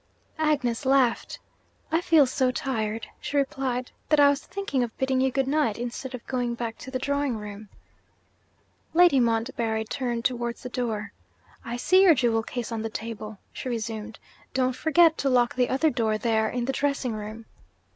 [0.39, 1.37] Agnes laughed.
[1.91, 5.77] 'I feel so tired,' she replied, 'that I was thinking of bidding you good night,
[5.77, 7.69] instead of going back to the drawing room.'
[8.95, 11.13] Lady Montbarry turned towards the door.
[11.63, 14.17] 'I see your jewel case on the table,' she resumed.
[14.55, 17.45] 'Don't forget to lock the other door there, in the dressing room.'